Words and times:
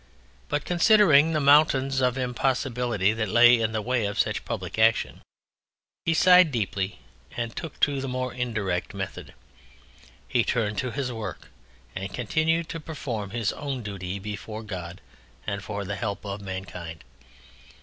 But 0.49 0.65
considering 0.65 1.33
the 1.33 1.39
mountains 1.39 2.01
of 2.01 2.17
impossibility 2.17 3.13
that 3.13 3.29
lay 3.29 3.61
in 3.61 3.71
the 3.71 3.83
way 3.83 4.07
of 4.07 4.17
such 4.17 4.45
public 4.45 4.79
action, 4.79 5.21
he 6.05 6.15
sighed 6.15 6.51
deeply 6.51 6.97
and 7.37 7.55
took 7.55 7.79
to 7.81 8.01
the 8.01 8.07
more 8.07 8.33
indirect 8.33 8.95
method. 8.95 9.35
He 10.27 10.43
turned 10.43 10.79
to 10.79 10.89
his 10.89 11.11
work 11.11 11.49
and 11.95 12.11
continued 12.11 12.67
to 12.69 12.79
perform 12.79 13.29
his 13.29 13.53
own 13.53 13.83
duty 13.83 14.17
before 14.17 14.63
God 14.63 15.01
and 15.45 15.63
for 15.63 15.85
the 15.85 15.97
help 15.97 16.25
of 16.25 16.41
mankind. 16.41 17.03